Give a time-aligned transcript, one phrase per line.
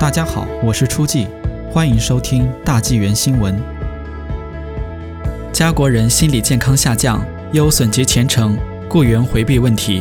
[0.00, 1.26] 大家好，我是初季，
[1.72, 3.60] 欢迎收听大纪元新闻。
[5.52, 8.56] 家国人心理健康下降，忧损及前程，
[8.88, 10.00] 雇员回避问题。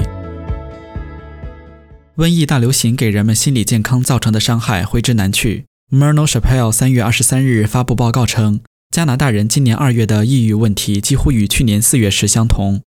[2.15, 5.65] 瘟疫大流行给人们心理健康造成的伤害挥之难去。
[5.91, 8.59] Merno c h a p e l l e 三月二十三日发布报告称，
[8.91, 12.83] 加拿大人今年二月的抑郁问题几乎与去年四月时相同。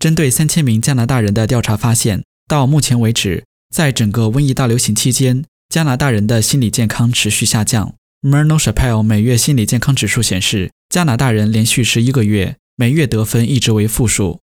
[0.00, 5.44] 针对三千名加拿大人的调查发现，到目前为止，在整个瘟疫大流行期间。
[5.68, 7.94] 加拿大人的心理健康持续下降。
[8.22, 14.40] Merno Chappelle 每月心理健康指数显示，加拿大人连续十一个月每月得分一直为负数。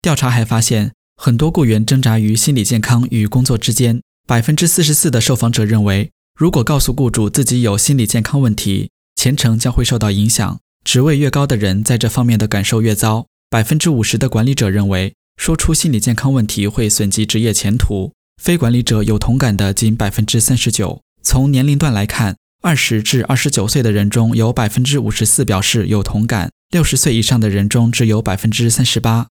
[0.00, 4.00] 调查还发现，很多雇员挣扎于心理健康与工作之间。
[4.26, 10.58] 百分之四十四的受访者认为，如果告诉雇主自己有心理健康问题，前程将会受到影响。
[10.84, 13.26] 职位越高的人，在这方面的感受越糟。
[13.50, 18.12] 百分之五十的管理者认为，说出心理健康问题会损及职业前途。
[18.42, 21.00] 非管理者有同感的仅百分之三十九。
[21.22, 29.28] 从年龄段来看，二十至二十九岁的人中有百分之五十四表示有同感，六十岁以上的人中只有百分之三十八。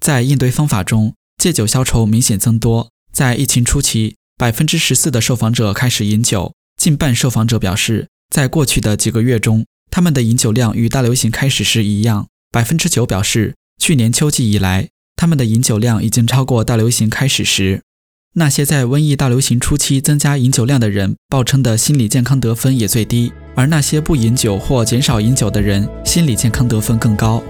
[0.00, 2.88] 在应对方法中，借酒消愁明显增多。
[3.12, 12.26] 在疫情初期，百分之十四的受访者开始饮酒，近半受访者表示，在过去的几个月中，他们的饮酒量与大流行开始时一样。
[12.50, 17.82] 百分之九表示，去年秋季以来，他们的饮酒量已经超过大流行开始时。
[18.38, 27.42] 那些在瘟疫大流行初期增加饮酒量的人，报称的心理健康得分也最低；而那些不饮酒或减少饮酒的人，心理健康得分更高。